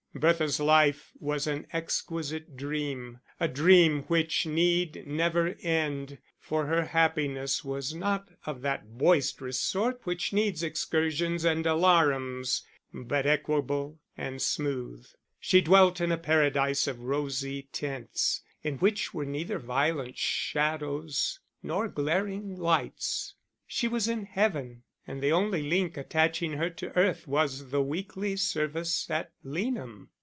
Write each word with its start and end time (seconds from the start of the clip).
Bertha's 0.13 0.59
life 0.59 1.13
was 1.21 1.47
an 1.47 1.65
exquisite 1.71 2.57
dream, 2.57 3.21
a 3.39 3.47
dream 3.47 4.01
which 4.03 4.45
need 4.45 5.07
never 5.07 5.55
end; 5.61 6.17
for 6.37 6.65
her 6.65 6.83
happiness 6.83 7.63
was 7.63 7.95
not 7.95 8.27
of 8.45 8.61
that 8.61 8.97
boisterous 8.97 9.57
sort 9.57 10.01
which 10.05 10.33
needs 10.33 10.63
excursions 10.63 11.45
and 11.45 11.65
alarums, 11.65 12.63
but 12.93 13.25
equable 13.25 13.99
and 14.17 14.41
smooth; 14.41 15.07
she 15.39 15.61
dwelt 15.61 16.01
in 16.01 16.11
a 16.11 16.17
paradise 16.17 16.87
of 16.87 16.99
rosy 16.99 17.69
tints, 17.71 18.41
in 18.63 18.77
which 18.79 19.13
were 19.13 19.25
neither 19.25 19.59
violent 19.59 20.17
shadows 20.17 21.39
nor 21.63 21.87
glaring 21.87 22.57
lights. 22.57 23.35
She 23.65 23.87
was 23.87 24.09
in 24.09 24.25
heaven, 24.25 24.83
and 25.07 25.19
the 25.19 25.31
only 25.31 25.63
link 25.63 25.97
attaching 25.97 26.53
her 26.53 26.69
to 26.69 26.95
earth 26.95 27.27
was 27.27 27.71
the 27.71 27.81
weekly 27.81 28.35
service 28.35 29.09
at 29.09 29.31
Leanham. 29.43 30.07